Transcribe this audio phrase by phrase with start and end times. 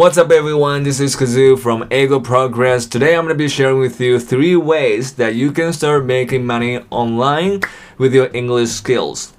[0.00, 2.86] What's up everyone, this is Kazoo from Ego Progress.
[2.86, 6.46] Today I'm going to be sharing with you three ways that you can start making
[6.46, 7.60] money online
[7.98, 9.34] with your English skills.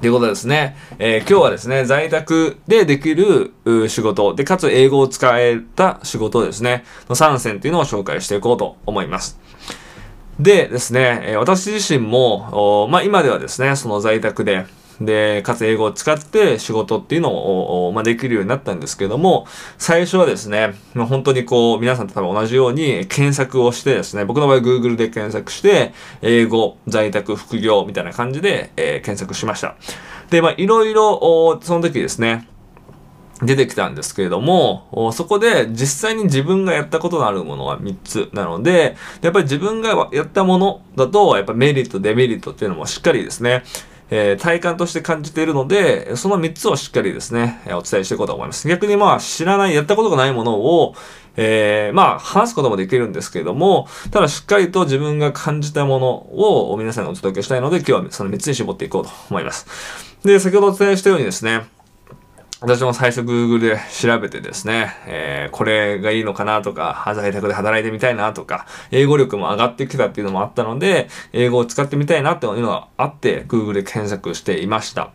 [0.00, 0.78] ということですね。
[0.98, 3.52] えー、今日はですね、在宅でできる
[3.90, 9.38] 仕事で、かつ英語を使えた仕事ですね、の3選っていうのを紹介していこうと思います。
[10.40, 14.64] でですね、私自身も、まあ今ではですね、その在宅で、
[15.00, 19.46] で、かつ英語を使って仕事っていうのを、まあ、できるようになったんですけども、
[19.78, 29.76] 最初はですね、まあ、本当にこう、皆さんと多分同じように検索をしてですね、僕の場合 Google で検索して、英語、在宅、副業みたいな感じで、えー、検索しました。
[30.30, 32.48] で、まあ、いろいろ、その時ですね、
[33.42, 43.62] 出てきたんですけれども、そこで実際に自分がやったことのあるものは3つなので、やっぱり自分がやったものだと、やっぱメリット、デメリットっていうのもしっかりですね、
[44.10, 48.68] えー、体感として感じているので、その3つをしっかりですね、お伝えしていこうと思います。
[48.68, 50.94] 逆にまあ、知らない、やったことがないものを、
[51.36, 59.66] えー、まあ、話すこともできるんですけれども、ただしっかりと自分が感じたものを皆さんにお届けしたいので、今日はその3つに絞っていこうと思います。
[60.24, 61.66] で、先ほどお伝えしたようにですね、
[62.60, 75.10] 私も最初 Google で調べてですね、えー、これがいいのかなとか、在宅で働いてみたいなとか、英語力も上がってきたっていうのもあったので、英語を使ってみたいなっていうのがあって、Google で検索していました。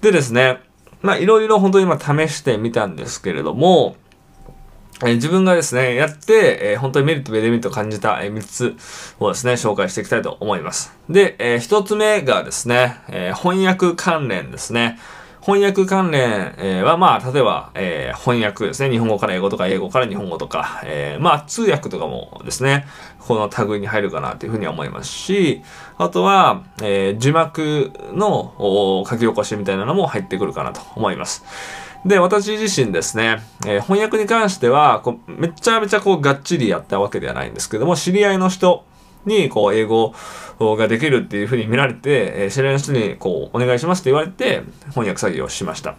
[0.00, 0.58] でですね、
[1.00, 1.98] まあいろいろ本当に今
[2.28, 3.96] 試してみたんですけれども、
[5.04, 8.76] え、自分がですね、やって、えー、本当にメリット、デメリットを感じた、えー、3つ
[9.20, 10.92] をですね、紹介していきたいと思います。
[11.08, 14.98] で、えー、1つ目がですね、え、翻訳関連ですね。
[15.40, 18.90] 翻訳関連、え、は、まあ、例えば、えー、翻訳ですね。
[18.90, 22.86] 日本語から英語とか、英語から日本語とか、えー、まあ、通訳とかもですね、
[23.18, 25.62] この類に入るかなというふうに思いますし、
[25.96, 31.44] あとは、え、字幕の書き起こしみたいなのも入ってくるかなと思います。
[32.04, 38.84] で、私自身ですね、え、翻訳に関してはこう、めちゃめちゃこう、がっちりやったわけではないんですけども、知り合いの人
[39.24, 40.14] に、こう、英語
[40.60, 45.96] ができるっていうふうに見られて、えー、知り合いの人に、こう、お願いしますって言われて、翻訳作業をしました。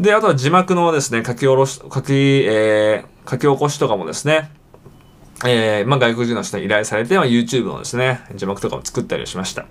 [0.00, 4.50] で、あとは字幕のですね、書き下ろし、書き、えー、書き起こしとかもですね、
[5.44, 9.66] えー、まあ、外国人の人に依頼されて、まあ、YouTube のですね、字幕とかも作ったりしました。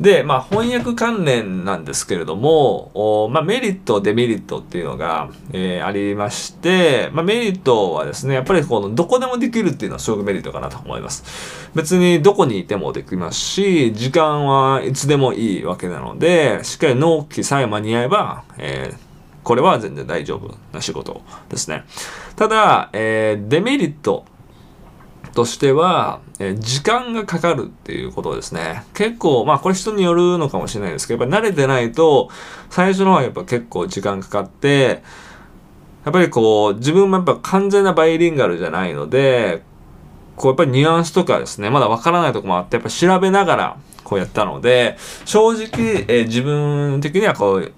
[0.00, 2.90] で、まあ、翻訳関連なんですけれども、
[3.24, 11.68] おまあ、メリット、デメリットっていうのが、えー、ありまして、まあ、メリットはですね、やっぱりこの、どこでもできるっていうのはすごくメリットかなと思います。
[11.74, 18.98] 別にどこにいてもできますし、時間はいつでもいいわけなので、しっかり納期さえ間に合えば、えー、
[19.44, 21.84] これは全然大丈夫な仕事ですね。
[22.34, 24.24] ただ、えー、デメリット
[25.34, 28.84] としては、え時間がかかるっていうことですね。
[28.94, 32.30] 結構、まあこれ人によるのかもしれないですけど、やっぱ慣れてないと、
[32.70, 35.02] 最初の方はやっぱ結構時間かかって、
[36.04, 39.62] やっぱりこう、自分もやっぱ完全なバイリンガルじゃないので、
[40.36, 47.72] こうやっぱりニュアンスとかですね、まだわからないとこもあって、やっぱ調べながらこうやったので、正直、え自分的にはこう、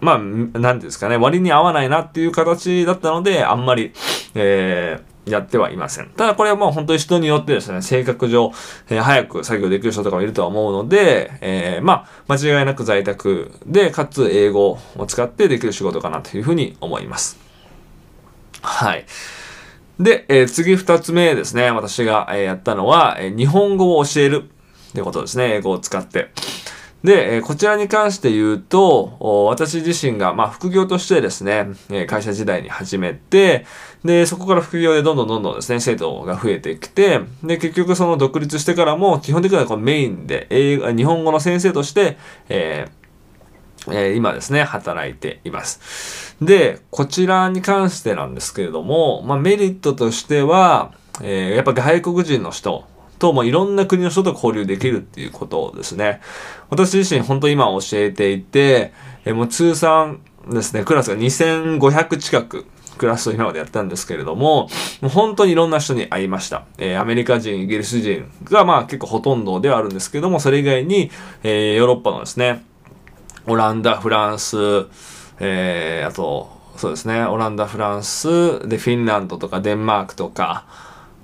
[0.00, 3.92] まあ、なんですかね、割に合わないなっていう形だったので、あんまり、
[4.34, 6.10] えー、やってはいません。
[6.10, 8.52] ただこれはもう本当に人によってですね、性格上、
[8.88, 17.38] えー、早く作業できる人とかもいるとは思うので、えー、まあ、間違いなく在宅で、かつ英語を使ってできる仕事かなというふうに思います。
[18.62, 19.06] はい。
[20.00, 21.70] で、えー、次二つ目ですね。
[21.70, 24.44] 私が、え、やったのは、え、日本語を教える
[24.90, 25.56] ってことですね。
[25.56, 26.30] 英語を使って。
[27.04, 29.16] で、えこちらに関して言うと、
[29.48, 33.66] 私自身が、まあ、副業としてですね、え会社時代に始めて、
[34.04, 42.18] で、そこから副業でどんどんどんどんですね、生徒が増えてきて、で、結局その独立してからも、基本的にはこのメインで、英語、日本語の先生として、
[42.48, 43.02] えー
[43.90, 46.36] え、今ですね、働いています。
[46.40, 52.84] で、こちらに関してなんですけれども、まあ、メリットとしては、えー、やっぱ外国人の人
[53.22, 56.20] と、もいろんな国の人と交流できるっていうことですね。
[56.70, 58.92] 私自身本当今教えていて、
[59.24, 62.66] えもう通算ですね、クラスが2500近く
[62.98, 64.68] クラスを今までやったんですけれども、
[65.00, 66.64] もう本当にいろんな人に会いました。
[66.78, 71.12] えー、アメリカ人、イギリス人がまあ結構ほとんどではあるんですけども、それ以外に、
[71.44, 72.64] えー、ヨーロッパのですね、
[73.46, 74.56] オランダ、フランス、
[75.38, 80.64] えー、あと、そうですね、オランダ、フランス、で、フィンランドとかデンマークとか、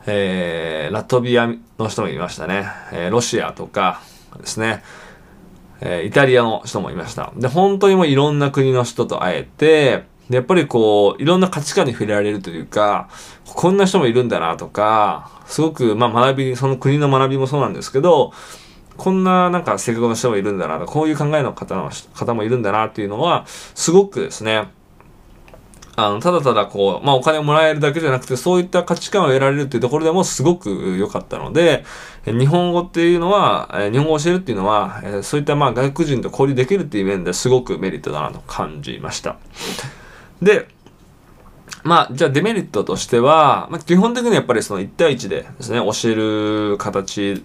[0.06, 2.66] えー、ラトビアの人もいましたね。
[2.92, 4.00] えー、ロシアとか
[4.38, 4.82] ですね。
[5.80, 7.32] えー、イタリアの人もいました。
[7.36, 13.08] で、本当にもういろんな国の人と会えて、やっぱりこう、いろんな価値観に触れられるというか、
[13.46, 18.32] こんな人もいるんだなとか、すごく、まあ学び、その国の学びもそうなんですけど、
[18.96, 24.68] こんななんか性格の人もいるんだなと、こういう考えの方の方もいるんだなっていうのは、すごくですね、
[26.00, 31.84] あの、ただただこう、まあお金をもらえるだけじゃなくて、そういった価値観を得られるっていうところでもすごく良かったので、
[32.24, 39.38] 日本語っていうのは、日本語を教えるっていうのは、そういったまあ外国人と交流できるっていう面ですごくメリットだなと感じました。
[40.40, 40.68] で、
[41.82, 47.42] まあ、じゃあデメリットとしては、まあ、基本的にやっぱりその1対1でですね、教える形、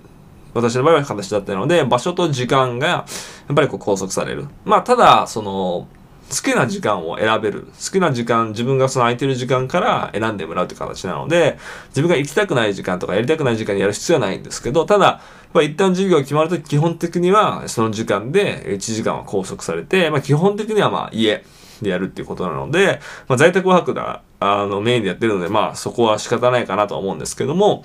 [0.54, 3.06] 私の場合は形だったので、場所と時間がや
[3.52, 4.46] っぱりこう拘束される。
[4.64, 5.88] まあ、ただ、その、
[6.30, 7.68] 好きな時間を選べる。
[7.74, 11.58] 好きな時間、自分がその空いてる時間から選んでもらうという形なので、
[11.90, 15.22] 自分が行きたくない時間とかやりたくない時間にやる必要はないんですけど、ただ、
[15.54, 21.46] まあ、一旦授業が決まると基本的にはその時間で1時間は拘束されて、まあ、基本的にはまあ家
[21.82, 27.84] でやるっていうことなので、まあ、在宅ワークがあのメインでやってるので、まあそこは仕方ないかなと思うんですけども、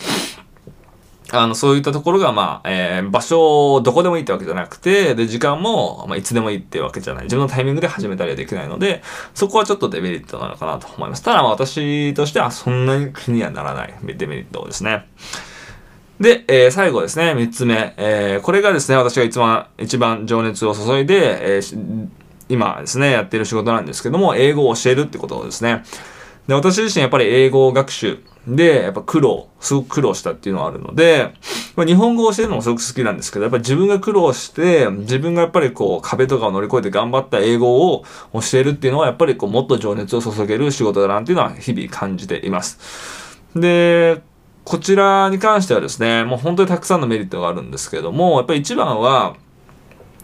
[1.31, 7.25] あの、そういったところが、まあ、えー、場所を、どこでもいいってわけじゃなくて、で、時間も、まあ、いつでもいいってわけじゃない。
[7.25, 9.03] 自分のタイミングで始めたりはできないので、
[9.35, 11.23] そこはちょっとデメリットなのかなと思います。
[11.23, 15.07] ただ、まあ、私としてはそんなに気にはならないデメリットですね。
[16.19, 17.95] で、えー、最後ですね、三つ目。
[17.97, 22.09] えー、これがですね、私が一番、一番情熱を注いで、えー、
[22.49, 25.85] 今ですね、やってる仕事なんですけども、英語を教えるってことですね。
[26.49, 31.35] で、私自身やっぱり英語学習で、やっぱ苦労、すごく苦労したっていうのはあるので、
[31.77, 43.39] まあ、日本語を教えるのもすごく好きなんですけど、やっぱり自分が苦労して、自分がやっぱりこう壁とかを乗り越えて頑張った英語を教えるっていうのは、やっぱりこうもっと情熱を注げる仕事だなっていうのは日々感じています。
[43.55, 44.23] で、
[44.65, 49.37] こちらに関してはですね、もう本当にたくさんのメリットがあるんですけども、やっぱり一番は、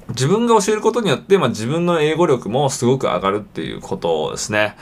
[0.08, 4.76] 自分が教えることによって、まあ、自分の英語力もすごく上がるっていうことですね。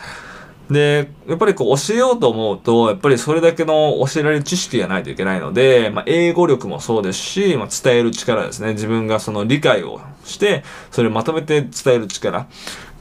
[0.72, 8.72] で、やっぱりこう教えようと思うと、やっぱりそれだけの教えられる知識がないといけないので、まあ、英語力もそうですし、まあ、伝える力ですね。
[8.72, 12.46] 自分がその理解をして、それをまとめて伝える力。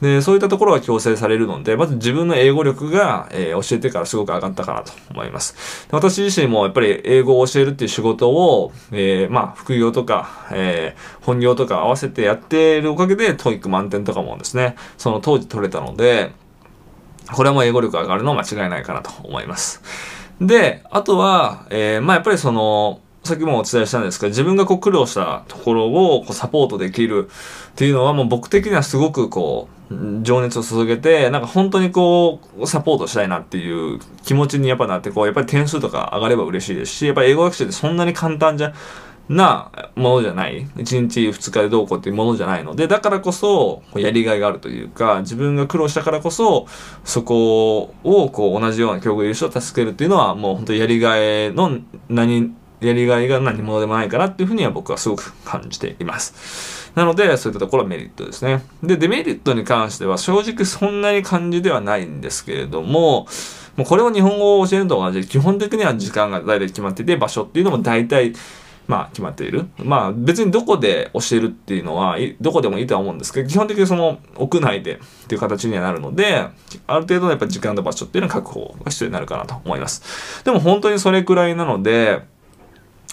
[0.02, 5.86] で、そういったところが強制されるので、まず自分の英語力が、えー、教えてからすごく上がったかなと思います。
[5.92, 16.32] 私自身もやっぱり英語を教えるっていう仕事を、えー、まあ、副業とか、えー、本業とか合わせてやっているおかげで、 TOEIC 満点とかもですね、その当時取れたので、
[17.30, 19.82] これも英語力上がるのは間違いないかなと思います。
[20.40, 38.72] で、あとは、えー、まあやっぱりその、さっきもお伝えしたんですけど、自分がこう苦労したところをこうサポートできるっていうのはもう僕的にはすごくこう、情熱を注げて、なんか本当にこう、サポートしたいなっていう気持ちにやっぱなって、こう、やっぱり点数とか上がれば嬉しいですし、やっぱり英語学習ってそんなに簡単じゃ
[39.28, 40.66] なものじゃない。
[40.76, 46.66] 1日2日でどうこうっていうものじゃないので、だからこそ、やりがいがあるというか、自分が苦労したからこそ、
[47.04, 51.78] そこをこう同じような境遇優勝を助けるっていうのは、もう本当やりがいの
[52.08, 56.90] 何、やりがいが何者でもないかなっていうふうには僕はすごく感じています。
[56.94, 58.62] なので、そういったところはメリットですね。
[58.82, 63.26] で、デメリットに関しては正直そんなに感じではないんですけれども、
[63.76, 68.34] もうこれを日本語を教えると同じで、基本的には時間が大体決まってて、場所っていうのも大体
[68.86, 69.66] まあ決まっている。
[69.78, 74.98] まあ別にどこで教えるっていうのは、どこでもいいとは思うんですけど、基本的にその屋内でっ
[75.28, 76.48] ていう形にはなるので、
[76.86, 80.44] ある程度のやっぱ時間と場所っていうのは確保が必要になるかなと思います。
[80.44, 82.22] でも本当にそれくらいなので、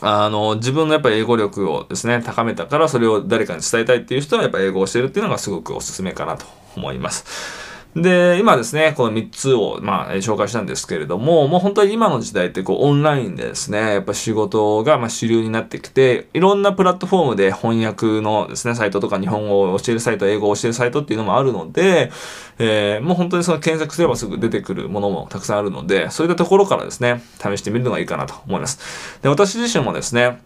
[0.01, 6.45] あの、自分のやっぱり英語力をですね、高めたからそれを誰かに伝えたいっていう人はやっぱ英語を教えるっていうのがすごくおすすめかなと
[6.75, 7.69] 思います。
[7.96, 22.12] で、今ですね、この3つを、まあ、紹介したんですけれども、もう本当に今の時代ってこう、オンラインでですね、やっぱ仕事が、まあ、主流になってきて、いろんなプラットフォームで翻訳のですね、サイトとか日本語を教えるサイト、英語を教えるサイトっていうのもあるので、
[22.60, 29.19] えー、もう本当にその検索すればすぐ出てくるものもたくさんあるので、そういったところからですね、試してみるのがいいかなと思います。
[29.24, 30.42] で、私自身もですね、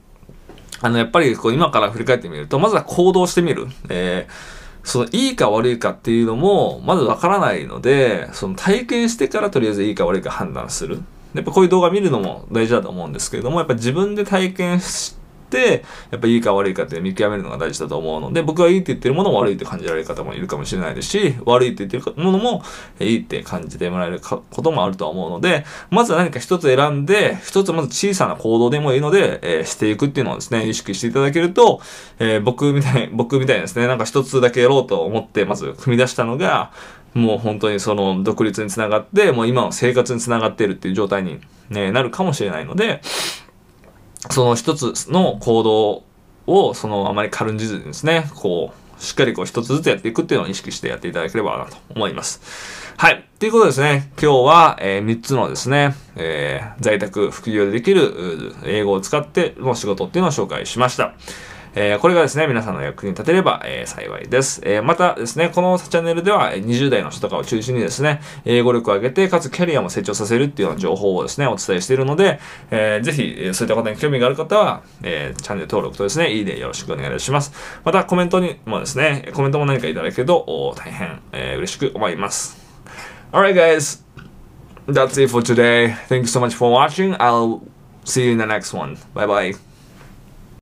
[0.80, 3.68] あの、やっぱりこう、今から振り返ってみると、まずは行動してみる。
[3.90, 11.02] えーそのいいか悪いかっていうのもまずわからないので、その体験してからとりあえずいいか悪いか判断する。
[11.34, 15.23] やっぱこういう動画見るのも大事だと思うんですけれども、やっぱ自分で体験して、
[15.60, 22.64] やっぱいいか悪いかって見極めるのが大事だと思うので、僕はいいって言ってるものも悪いって感じられる方もいるかもしれないですし、悪いって言ってるものも
[23.00, 31.82] いいって感じてもらえることもあるとは思うので、まずは何か一つ選んで、一つまず小さな行動でもいいので、えー、していくっていうのをですね、意識していただけると、
[32.20, 36.72] えー、僕みたい、僕みたいですね、なんか一つだけやろうと思って、まず踏み出したのが、
[37.14, 43.02] もう本当にその独立につながって、もう今の生活につながっているっていう状態に、ね、なるかもしれないので、
[44.30, 46.04] その一つの行動
[46.48, 52.94] を、そのあまり軽んじずにですね、こう、しっかりこう一つずつやっていくっていうのを意識してやっていただければなと思います。
[52.96, 53.26] はい。
[53.40, 61.14] ということですね、今日は、えー、3つのですね、えー、在宅、副業でできる英語を使っての仕事っていうのを紹介しました。
[61.76, 64.62] えー、これがですね、皆さんの役に立てれば、えー、幸いです。
[64.64, 72.40] えー、またですね、このチャンネルでは20代の人とかを中心にですね、英語力を上げて、かつキャリアも成長させるっていうような情報をですね、お伝えしているので、
[72.70, 77.52] えー、ぜひ、そういった方に興味がある方は、えー、チャンネル登録とですね、いいねよろしくお願いします。
[77.84, 82.62] またコメントにもですね、コメントも何かいただけると大変、えー、嬉しく思います。
[83.32, 84.04] Alright guys,
[84.88, 85.96] that's it for today.
[86.08, 87.16] Thank you so much for watching.
[87.18, 87.62] I'll
[88.06, 88.98] see you in the next one.
[89.16, 89.73] Bye bye.